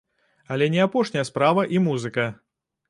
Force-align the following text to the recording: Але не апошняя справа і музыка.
Але 0.55 0.69
не 0.77 0.81
апошняя 0.87 1.27
справа 1.31 1.67
і 1.77 1.87
музыка. 1.91 2.29